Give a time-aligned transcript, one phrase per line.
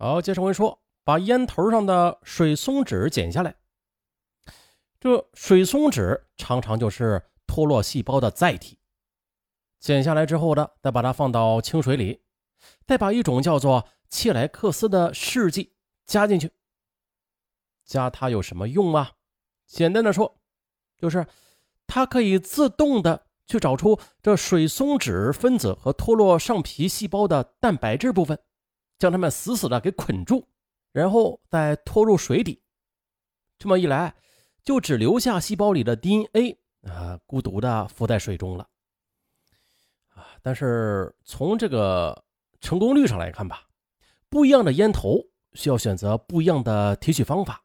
[0.00, 3.56] 好，接上回说，把烟头上的水松脂剪下来。
[5.00, 8.78] 这水松脂常常就是脱落细胞的载体。
[9.80, 12.22] 剪下来之后呢，再把它放到清水里，
[12.86, 15.74] 再把一种叫做切莱克斯的试剂
[16.06, 16.52] 加进去。
[17.84, 19.14] 加它有什么用啊？
[19.66, 20.40] 简单的说，
[20.96, 21.26] 就是
[21.88, 28.38] 它可以自动的去找出这水松脂分子和脱落上皮细胞的蛋白质部分。
[28.98, 30.44] 将它们死死的给捆住，
[30.92, 32.60] 然后再拖入水底。
[33.58, 34.14] 这么一来，
[34.62, 38.68] 就只留下细胞里的 DNA 啊，孤独的浮在水中了。
[40.14, 42.24] 啊，但是从这个
[42.60, 43.68] 成功率上来看吧，
[44.28, 45.18] 不一样的烟头
[45.52, 47.62] 需要选择不一样的提取方法，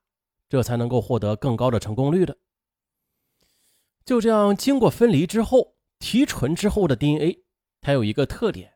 [0.47, 2.37] 这才能够获得更高的成功率的。
[4.05, 7.43] 就这样，经过分离之后，提纯之后的 DNA，
[7.81, 8.73] 它有一个特点，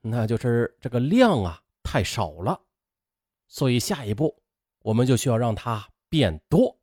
[0.00, 1.62] 那就是这个量啊。
[1.90, 2.60] 太少了，
[3.46, 4.42] 所以下一步
[4.82, 6.78] 我们就需要让它变多。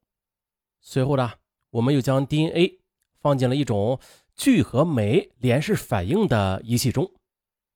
[0.81, 1.31] 随后呢，
[1.69, 2.79] 我们又将 DNA
[3.19, 3.99] 放进了一种
[4.33, 7.13] 聚合酶连式反应的仪器中，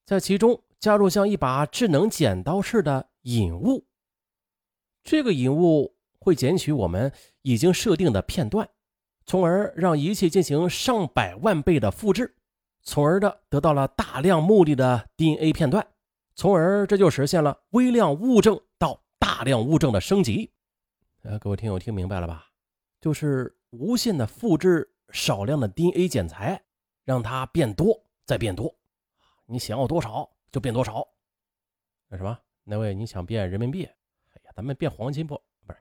[0.08, 3.86] 在其中加入像一把智能剪刀似的引物。
[5.04, 7.14] 这个引物会捡取我们
[7.44, 8.68] 已经设定的片段，
[9.28, 12.36] 从而让仪器进行上百万倍的复制，
[12.82, 15.88] 从而的得到了大量目的的 DNA 片段。
[16.40, 20.50] 从而这就实现了微量物证到大量物证的升级。
[21.24, 22.48] 呃，各位听友听明白了吧？
[23.02, 26.64] 就是无限的复制少量的 DNA 剪裁，
[27.04, 27.88] 让它变多
[28.26, 28.74] 再变多。
[29.48, 31.06] 你想要多少就变多少。
[32.08, 32.40] 那什么？
[32.64, 33.84] 那位你想变人民币？
[33.84, 35.36] 哎呀，咱们变黄金不？
[35.68, 35.80] 不是，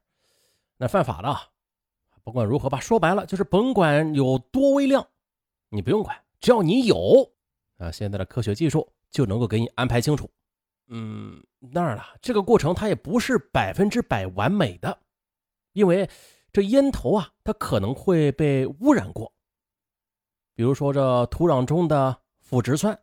[0.76, 1.38] 那犯法的。
[2.24, 5.08] 不管如何吧，说白了就是甭管有多微量，
[5.68, 7.32] 你不用管，只要你有
[7.76, 10.28] 啊，现在的科学技术就能够给你安排清楚。
[10.88, 14.98] 嗯，当然了，这个过程它也不是百分之百完美的，
[15.72, 16.08] 因为
[16.52, 19.30] 这烟头啊，它可能会被污染过。
[20.54, 22.98] 比如说这土壤中的腐殖酸，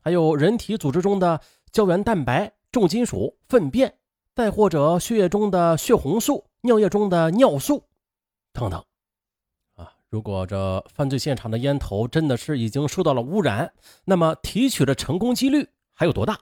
[0.00, 3.94] 还有人体组织中的胶原蛋白、重金属、粪便，
[4.34, 7.84] 再或者血液中的血红素、尿液中的尿素
[8.52, 8.82] 等等。
[9.74, 13.72] 啊，如果这犯罪现场的烟头真的是已经受到了污染，
[14.04, 16.40] 那么提取的成功几率还有多大？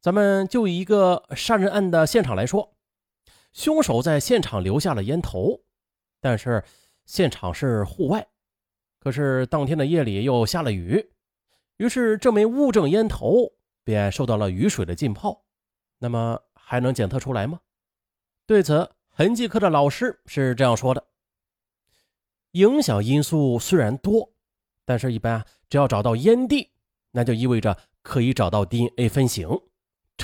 [0.00, 2.76] 咱们就以一个杀人案的现场来说，
[3.52, 5.60] 凶手在现场留下了烟头，
[6.20, 6.62] 但是
[7.04, 8.28] 现场是户外，
[9.00, 11.10] 可是当天的夜里又下了雨，
[11.78, 15.44] 于是这枚物证烟头便受到了雨水的浸泡。
[15.98, 17.60] 那么还能检测出来吗？
[18.46, 21.04] 对此，痕迹科的老师是这样说的：
[22.52, 24.32] 影响因素虽然多，
[24.84, 26.70] 但是一般只要找到烟蒂，
[27.10, 29.48] 那就意味着可以找到 DNA 分型。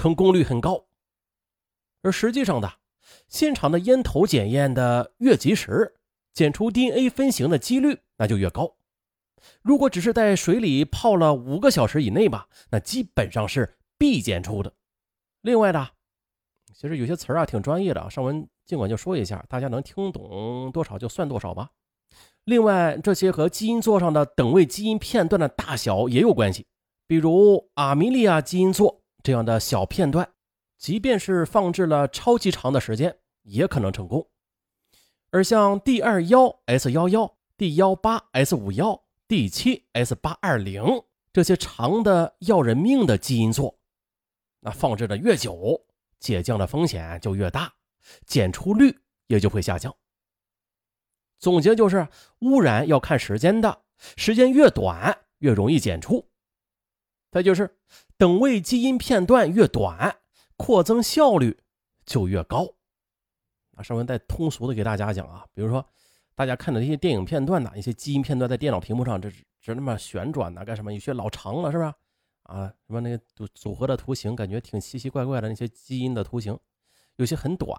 [0.05, 0.85] 成功率很高，
[2.03, 2.71] 而实际上的
[3.27, 5.95] 现场的烟头检验的越及时，
[6.35, 8.77] 检出 DNA 分型的几率那就越高。
[9.63, 14.71] 如果只是在水里泡了五个小时以内吧，那基本上是必检出的。
[15.41, 15.89] 另外的，
[16.75, 21.71] 其实有些词啊挺专业的，上文尽管就说一下，大家能听懂多少就算多少吧。
[22.45, 26.67] 另外，这些和基因座上的等位基因片段的大小也有关系，
[27.07, 29.01] 比如阿米利亚基因座。
[29.25, 30.35] 这样的小片段，
[30.77, 34.29] 即便是放置了超级长的时间，也可能成功。
[35.31, 40.85] 而像 D 二幺 S 幺幺、D 幺八 S 五幺、D 七 S 八二零
[41.33, 43.79] 这些长的要人命的基因座，
[44.61, 45.87] 那放置的越久，
[46.21, 47.73] 解降的风险就越大，
[48.27, 48.95] 检出率
[49.29, 49.97] 也就会下降。
[51.39, 52.07] 总结就是，
[52.41, 53.85] 污染要看时间的，
[54.19, 56.29] 时间越短，越容易检出。
[57.35, 57.77] 再就是。
[58.17, 60.19] 等位基因片段越短，
[60.57, 61.59] 扩增效率
[62.07, 62.75] 就越高。
[63.77, 65.85] 啊，上文再通俗的给大家讲啊，比如说
[66.37, 69.29] 大家看的那些电影片段呐，一些基因片段在电脑屏幕上，这
[69.61, 70.93] 这那么旋转呐，干什么？
[70.93, 71.93] 有些老长了是吧？
[72.45, 76.57] 啊，什么那个组组合的图形，感觉挺奇奇怪怪的那些基因的图形，
[77.17, 77.77] 有些很短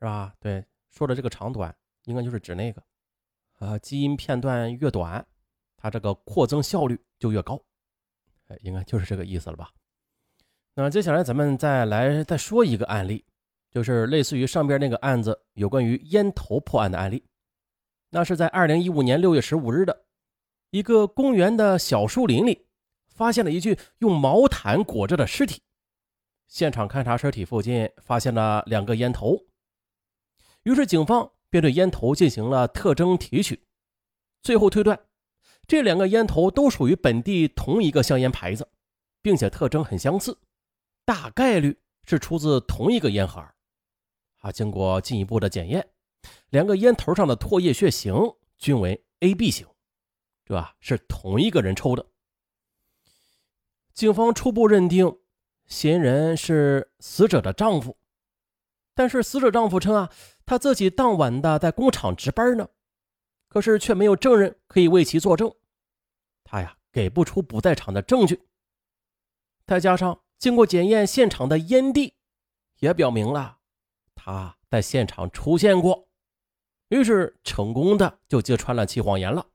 [0.00, 0.34] 是吧？
[0.40, 1.72] 对，说的这个长短，
[2.06, 2.82] 应该就是指那个
[3.60, 5.24] 啊，基因片段越短，
[5.76, 7.62] 它这个扩增效率就越高。
[8.48, 9.70] 哎，应该就是这个意思了吧？
[10.74, 13.24] 那接下来咱们再来再说一个案例，
[13.70, 17.24] 就是类似于上边那个案子，有关于烟头破案的案例。
[18.10, 20.04] 那是在二零一五年六月十五日的
[20.70, 22.66] 一个公园的小树林里，
[23.08, 25.60] 发现了一具用毛毯裹着的尸体。
[26.46, 29.36] 现场勘查尸体附近，发现了两个烟头。
[30.62, 33.62] 于是警方便对烟头进行了特征提取，
[34.42, 34.98] 最后推断。
[35.68, 38.66] 这两个烟头都属于本地同一个香烟牌子，
[39.20, 40.38] 并且特征很相似，
[41.04, 43.46] 大概率是出自同一个烟盒。
[44.38, 45.86] 啊，经过进一步的检验，
[46.48, 48.14] 两个烟头上的唾液血型
[48.56, 49.66] 均为 AB 型，
[50.46, 52.06] 这是同一个人抽的。
[53.92, 55.18] 警方初步认定
[55.66, 57.98] 嫌疑人是死者的丈夫，
[58.94, 60.10] 但是死者丈夫称啊，
[60.46, 62.68] 他自己当晚的在工厂值班呢，
[63.48, 65.52] 可是却没有证人可以为其作证，
[66.50, 68.40] 他呀给不出不在场的证据。
[69.66, 72.14] 再加上经过检验现场的烟蒂，
[72.78, 73.58] 也表明了
[74.14, 76.08] 他在现场出现过，
[76.88, 79.46] 于是成功的就揭穿了其谎言了。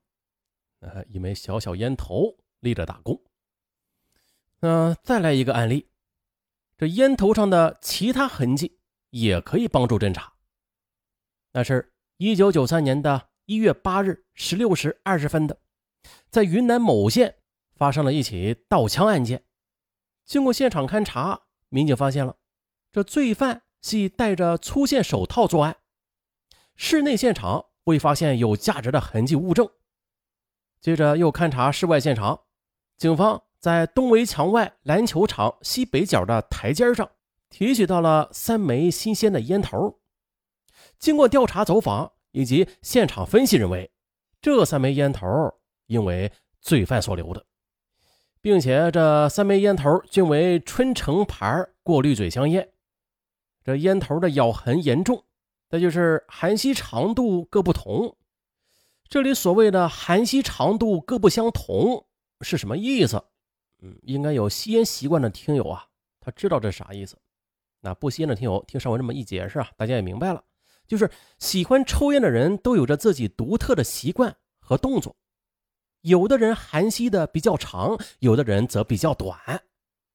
[0.81, 3.19] 呃，一枚小小烟头立着大功。
[4.59, 5.89] 那再来一个案例，
[6.77, 8.77] 这烟头上的其他痕迹
[9.09, 10.33] 也可以帮助侦查。
[11.53, 15.59] 那是一九九三年的一月八日十六时二十分的，
[16.29, 17.35] 在云南某县
[17.75, 19.43] 发生了一起盗枪案件。
[20.25, 22.37] 经过现场勘查，民警发现了
[22.91, 25.77] 这罪犯系戴着粗线手套作案。
[26.75, 29.69] 室内现场未发现有价值的痕迹物证。
[30.79, 32.41] 接着又勘查室外现场，
[32.97, 33.43] 警方。
[33.63, 37.09] 在东围墙外篮球场西北角的台阶上，
[37.49, 40.01] 提取到了三枚新鲜的烟头。
[40.99, 43.93] 经过调查走访以及现场分析，认为
[44.41, 45.25] 这三枚烟头
[45.93, 47.45] 因为罪犯所留的，
[48.41, 52.67] 并且这三枚烟头均为春城牌过滤嘴香烟。
[53.63, 55.23] 这烟头的咬痕严重，
[55.69, 58.17] 那就是含吸长度各不同。
[59.07, 62.07] 这里所谓的含吸长度各不相同
[62.41, 63.23] 是什么意思？
[63.83, 65.85] 嗯，应该有吸烟习惯的听友啊，
[66.19, 67.15] 他知道这啥意思。
[67.81, 70.43] 那不吸烟的听友听上文这么一解释啊，大家也明白了。
[70.87, 75.15] 就是喜欢抽烟的人都有着自己独特的习惯和动作，
[76.03, 79.37] 有的人含吸的比较长，有的人则比较短，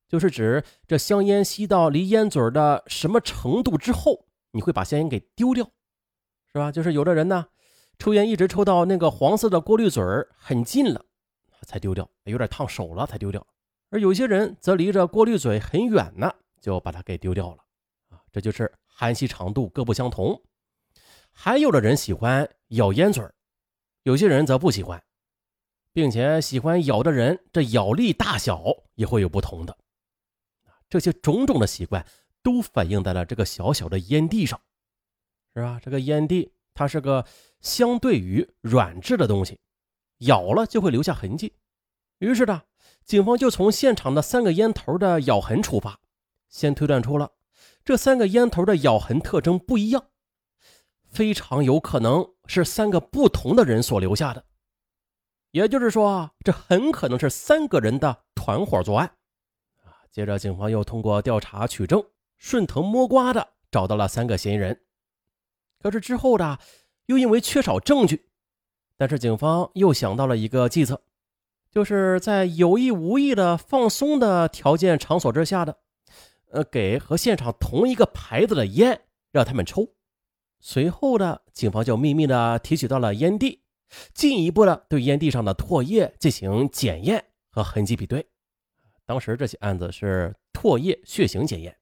[0.07, 5.65] 就是指这香烟吸到离烟嘴的什么程度之后，你会把香烟给丢掉，
[6.53, 6.71] 是吧？
[6.71, 7.47] 就是有的人呢，
[7.99, 10.05] 抽烟一直抽到那个黄色的过滤嘴
[10.37, 11.03] 很近了，
[11.63, 13.47] 才丢掉，有点烫手了才丢掉。
[13.91, 16.31] 而有些人则离着过滤嘴很远呢，
[16.61, 17.65] 就把它给丢掉了
[18.11, 18.21] 啊！
[18.31, 20.43] 这就是含吸长度各不相同。
[21.33, 23.25] 还有的人喜欢咬烟嘴
[24.03, 25.03] 有些人则不喜欢，
[25.93, 28.65] 并且喜欢咬的人，这咬力大小
[28.95, 29.77] 也会有不同的。
[30.89, 32.07] 这些种种的习惯
[32.43, 34.61] 都反映在了这个小小的烟蒂上，
[35.55, 35.81] 是吧？
[35.83, 37.27] 这个烟蒂它是个
[37.61, 39.61] 相对于软质的东西，
[40.19, 41.55] 咬了就会留下痕迹。
[42.19, 42.63] 于是呢。
[43.05, 45.99] 警方就从现场的三个烟头的咬痕出发，
[46.51, 47.33] 先推断出了
[47.83, 50.11] 这三个烟头的咬痕特征不一样，
[51.09, 54.45] 非常有可能是三个不同的人所留下的。
[55.51, 59.07] 也就是说，这很可能是三个人的团伙作案。
[59.85, 62.05] 啊，接着警方又通过调查取证，
[62.37, 64.83] 顺藤摸瓜的找到了三个嫌疑人。
[65.81, 66.59] 可是之后呢，
[67.07, 68.29] 又因为缺少证据，
[68.97, 71.03] 但是警方又想到了一个计策。
[71.71, 75.79] 就是在有意无意的放松的条件场所之下的，
[76.51, 79.95] 呃，给和现场同一个牌子的烟让他们抽。
[80.61, 83.63] 随后的警方就秘密的提取到了烟蒂，
[84.15, 88.29] 进一步的对烟蒂上的唾液进行检验和痕迹比对。
[89.07, 91.77] 当时这起案子是唾液血型检验，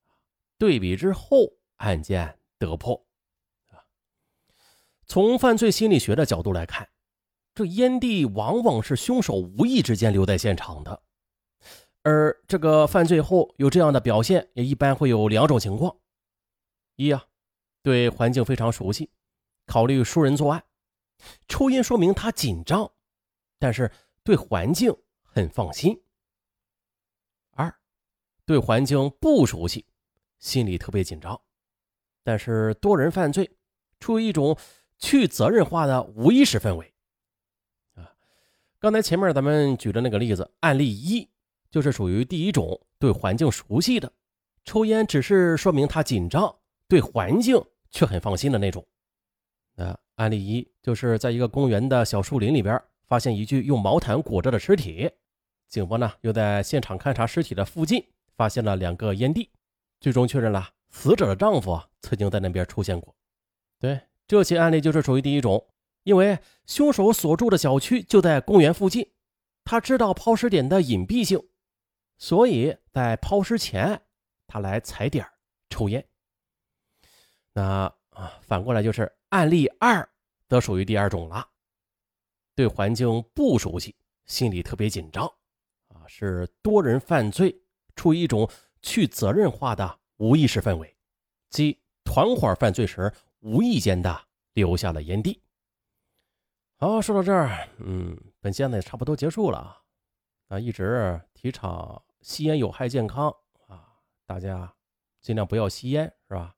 [0.57, 3.05] 对比之后案件得破。
[5.05, 6.87] 从犯罪心理学的角度来看。
[7.55, 11.01] 这烟蒂往往是凶手无意之间留在现场的，
[12.03, 15.97] 而这个犯罪后有这样的表现，也一般会有两种情况：
[16.97, 17.25] 一啊，
[17.81, 19.09] 对环境非常熟悉，
[19.65, 20.63] 考虑熟人作案，
[21.47, 22.91] 抽烟说明他紧张，
[23.59, 23.91] 但是
[24.23, 25.93] 对环境很放心；
[27.51, 27.73] 二，
[28.45, 29.85] 对环境不熟悉，
[30.39, 31.39] 心里特别紧张，
[32.23, 33.49] 但是多人犯罪，
[33.99, 34.57] 出于一种
[34.97, 36.93] 去责任化的无意识氛围。
[37.95, 38.09] 啊
[38.79, 41.27] 刚才前面咱们举的那个例子，案例一
[41.71, 44.13] 就是属于第一种对环境熟悉的，
[44.63, 46.55] 抽烟只是说明他紧张，
[46.87, 47.59] 对环境
[47.89, 48.87] 却很放心的那种。
[50.17, 55.09] 案例一就是在一个公园的小树林里边发现一具用毛毯裹着的尸体，
[55.67, 58.05] 警方呢又在现场勘查尸体的附近
[58.35, 59.49] 发现了两个烟蒂，
[59.99, 63.15] 最终确认了死者的丈夫曾经在那边出现过。
[63.79, 65.67] 对，这起案例就是属于第一种。
[66.03, 69.11] 因为凶手所住的小区就在公园附近，
[69.65, 71.49] 他知道抛尸点的隐蔽性，
[72.17, 74.01] 所以在抛尸前，
[74.47, 75.27] 他来踩点
[75.69, 76.07] 抽烟。
[77.51, 80.07] 那啊，反过来就是案例二，
[80.47, 81.47] 则属于第二种了，
[82.55, 85.25] 对环境不熟悉，心里特别紧张，
[85.89, 87.61] 啊，是多人犯罪，
[87.95, 88.49] 处于一种
[88.81, 90.95] 去责任化的无意识氛围，
[91.49, 95.41] 即团伙犯罪时无意间的留下了烟蒂。
[96.77, 99.57] 好，说到这儿，嗯，本期案子也差不多结束了
[100.47, 100.59] 啊。
[100.59, 103.29] 一直提倡吸烟有害健康
[103.67, 103.93] 啊，
[104.25, 104.73] 大家
[105.19, 106.55] 尽量不要吸烟，是吧？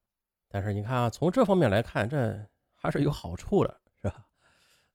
[0.47, 2.47] 但是你看啊，从这方面来看，这
[2.81, 4.25] 还是有好处的，是吧？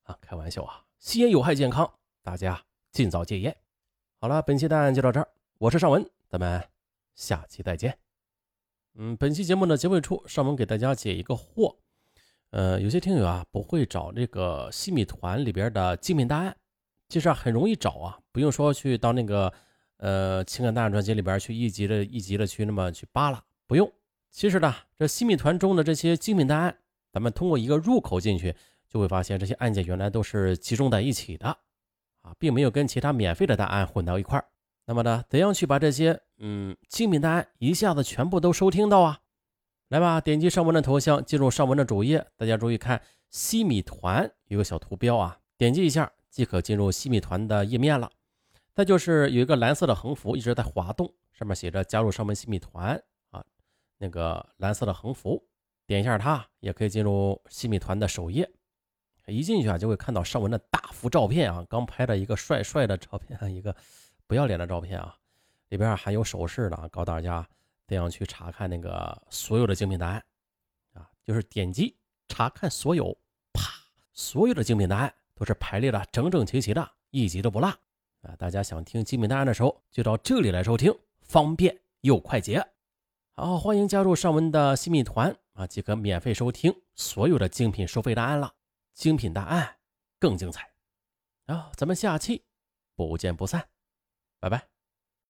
[0.05, 1.91] 啊，开玩笑啊，吸烟有害健康，
[2.23, 3.55] 大家尽早戒烟。
[4.19, 6.67] 好了，本期的案就到这儿，我是尚文，咱们
[7.15, 7.99] 下期再见。
[8.95, 11.77] 嗯，本期节目的结尾处，尚文给大家解一个惑。
[12.51, 16.57] 呃，有些听友啊不会找这个西米团里边的精品大案，
[17.11, 19.53] 其实啊很容易找啊，不用说去到那个
[19.99, 23.93] 呃情感大案专辑里边去一级的一级的去那么去扒拉，不用。
[24.31, 26.79] 其实呢，这西米团中的这些精品大案，
[27.15, 28.53] 咱们通过一个入口进去，
[28.89, 31.47] 就会发现这些案件原来都是集中在一起的
[32.23, 34.45] 啊，并没有跟其他免费的大案混到一块儿。
[34.85, 39.21] 那么呢，怎样去把这些嗯精品大案一下子全部都收听到啊？
[39.91, 42.27] 来吧，点击上文的头像，进入上文的主页。
[42.37, 48.11] 大家注意看，西米团有个小图标啊，点击一下即可进入西米团的页面了。
[48.75, 53.45] 再就是有一个蓝色的横幅一直在滑动，上面写着“加入上文西米团”啊，
[53.99, 55.41] 那个蓝色的横幅，
[55.87, 58.51] 点一下它也可以进入西米团的首页。
[59.27, 63.75] 一进去啊，就会看到上文的大幅照片啊，刚拍的一个帅帅的照片，一个。
[64.27, 65.15] 不要脸的照片啊，
[65.69, 67.47] 里边还有手势呢，告诉大家
[67.87, 70.25] 怎样去查看那个所有的精品答案
[70.95, 71.95] 啊，就是点击
[72.27, 73.15] 查看所有，
[73.53, 73.71] 啪，
[74.15, 77.69] 所有的精品答案都是排列的整整齐齐的，一集都不落
[78.23, 78.35] 啊！
[78.39, 82.67] 大家想听精品答案的时候，就到这里来收听，方便又快捷。
[83.33, 88.55] 好，欢迎加入尚文的新米团啊，即可免费收听所有的精品收费答案了，
[88.93, 89.79] 精品答案
[90.21, 90.73] 更精彩
[91.47, 91.71] 啊！
[91.77, 92.45] 咱们下期
[92.95, 93.69] 不见不散。
[94.39, 94.74] 拜拜。